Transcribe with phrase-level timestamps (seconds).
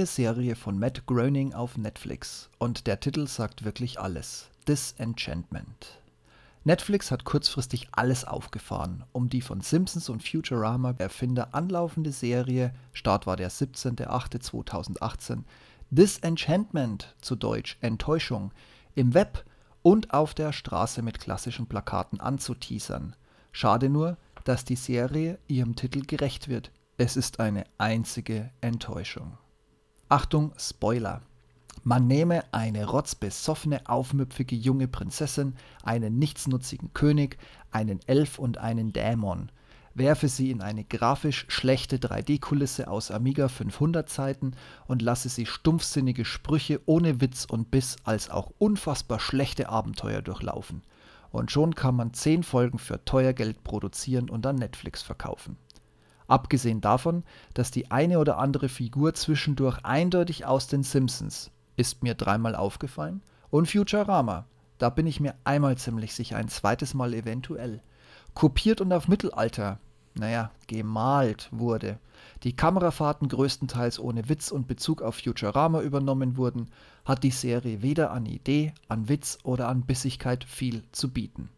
[0.00, 4.48] Serie von Matt Groening auf Netflix und der Titel sagt wirklich alles.
[4.66, 6.00] Disenchantment.
[6.64, 13.26] Netflix hat kurzfristig alles aufgefahren, um die von Simpsons und Futurama Erfinder anlaufende Serie, Start
[13.26, 15.42] war der 17.08.2018,
[15.90, 18.50] Disenchantment zu Deutsch Enttäuschung,
[18.94, 19.44] im Web
[19.82, 23.14] und auf der Straße mit klassischen Plakaten anzuteasern.
[23.52, 26.70] Schade nur, dass die Serie ihrem Titel gerecht wird.
[26.96, 29.36] Es ist eine einzige Enttäuschung.
[30.12, 31.22] Achtung, Spoiler.
[31.84, 35.54] Man nehme eine rotzbesoffene, aufmüpfige junge Prinzessin,
[35.84, 37.38] einen nichtsnutzigen König,
[37.70, 39.50] einen Elf und einen Dämon,
[39.94, 44.52] werfe sie in eine grafisch schlechte 3D-Kulisse aus Amiga 500 Zeiten
[44.86, 50.82] und lasse sie stumpfsinnige Sprüche ohne Witz und Biss als auch unfassbar schlechte Abenteuer durchlaufen.
[51.30, 55.56] Und schon kann man 10 Folgen für teuer Geld produzieren und an Netflix verkaufen.
[56.32, 62.14] Abgesehen davon, dass die eine oder andere Figur zwischendurch eindeutig aus den Simpsons ist mir
[62.14, 64.46] dreimal aufgefallen und Futurama,
[64.78, 67.82] da bin ich mir einmal ziemlich sicher, ein zweites Mal eventuell
[68.32, 69.78] kopiert und auf Mittelalter,
[70.14, 71.98] naja, gemalt wurde.
[72.44, 76.70] Die Kamerafahrten größtenteils ohne Witz und Bezug auf Futurama übernommen wurden,
[77.04, 81.50] hat die Serie weder an Idee, an Witz oder an Bissigkeit viel zu bieten.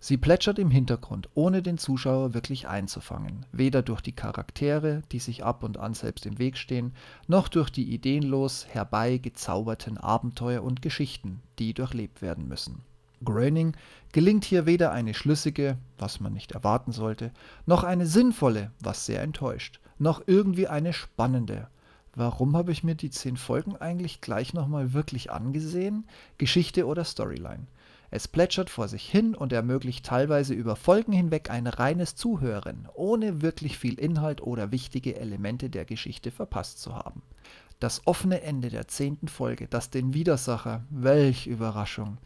[0.00, 5.44] Sie plätschert im Hintergrund, ohne den Zuschauer wirklich einzufangen, weder durch die Charaktere, die sich
[5.44, 6.92] ab und an selbst im Weg stehen,
[7.26, 12.82] noch durch die ideenlos herbeigezauberten Abenteuer und Geschichten, die durchlebt werden müssen.
[13.24, 13.76] Groening
[14.12, 17.32] gelingt hier weder eine schlüssige, was man nicht erwarten sollte,
[17.66, 21.68] noch eine sinnvolle, was sehr enttäuscht, noch irgendwie eine spannende.
[22.14, 26.06] Warum habe ich mir die zehn Folgen eigentlich gleich nochmal wirklich angesehen?
[26.38, 27.66] Geschichte oder Storyline?
[28.10, 33.42] Es plätschert vor sich hin und ermöglicht teilweise über Folgen hinweg ein reines Zuhören, ohne
[33.42, 37.22] wirklich viel Inhalt oder wichtige Elemente der Geschichte verpasst zu haben.
[37.80, 42.18] Das offene Ende der zehnten Folge, das den Widersacher, welch Überraschung,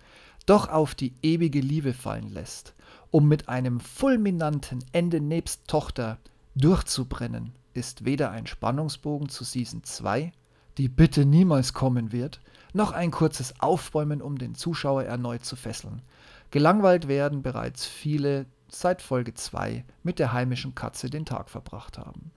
[0.47, 2.75] doch auf die ewige Liebe fallen lässt,
[3.11, 6.19] um mit einem fulminanten Ende nebst Tochter
[6.55, 10.33] durchzubrennen, ist weder ein Spannungsbogen zu Season 2,
[10.79, 12.41] die bitte niemals kommen wird,
[12.73, 16.03] noch ein kurzes Aufbäumen, um den Zuschauer erneut zu fesseln.
[16.51, 22.31] Gelangweilt werden bereits viele seit Folge 2 mit der heimischen Katze den Tag verbracht haben.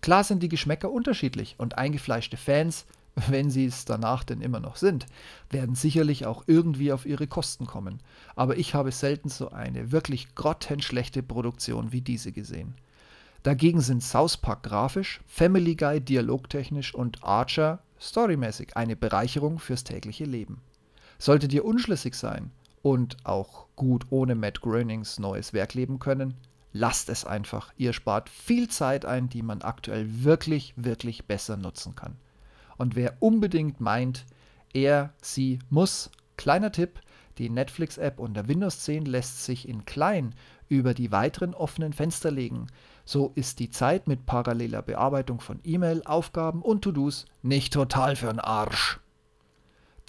[0.00, 2.86] Klar sind die Geschmäcker unterschiedlich und eingefleischte Fans
[3.28, 5.06] wenn sie es danach denn immer noch sind,
[5.50, 8.00] werden sicherlich auch irgendwie auf ihre Kosten kommen.
[8.36, 12.74] Aber ich habe selten so eine wirklich grottenschlechte Produktion wie diese gesehen.
[13.42, 20.24] Dagegen sind South Park grafisch, Family Guy dialogtechnisch und Archer storymäßig eine Bereicherung fürs tägliche
[20.24, 20.60] Leben.
[21.18, 22.50] Solltet ihr unschlüssig sein
[22.82, 26.34] und auch gut ohne Matt Groenings neues Werk leben können,
[26.72, 27.72] lasst es einfach.
[27.76, 32.16] Ihr spart viel Zeit ein, die man aktuell wirklich, wirklich besser nutzen kann.
[32.76, 34.24] Und wer unbedingt meint,
[34.72, 37.00] er, sie muss, kleiner Tipp,
[37.38, 40.34] die Netflix-App unter Windows 10 lässt sich in klein
[40.68, 42.66] über die weiteren offenen Fenster legen.
[43.10, 48.38] So ist die Zeit mit paralleler Bearbeitung von E-Mail, Aufgaben und To-Dos nicht total für'n
[48.38, 49.00] Arsch.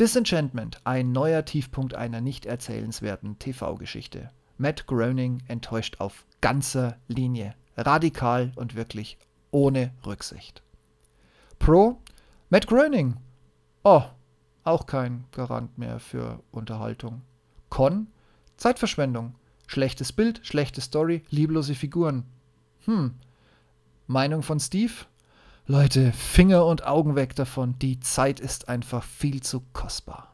[0.02, 4.32] Disenchantment, ein neuer Tiefpunkt einer nicht erzählenswerten TV-Geschichte.
[4.58, 9.18] Matt Groening enttäuscht auf ganzer Linie, radikal und wirklich
[9.52, 10.62] ohne Rücksicht.
[11.58, 12.02] Pro
[12.50, 13.16] Matt Groening.
[13.86, 14.04] Oh,
[14.66, 17.22] auch kein Garant mehr für Unterhaltung.
[17.70, 18.08] Con.
[18.58, 19.36] Zeitverschwendung.
[19.68, 22.26] Schlechtes Bild, schlechte Story, lieblose Figuren.
[22.86, 23.16] Hm.
[24.08, 24.94] Meinung von Steve?
[25.66, 27.78] Leute, Finger und Augen weg davon.
[27.80, 30.29] Die Zeit ist einfach viel zu kostbar.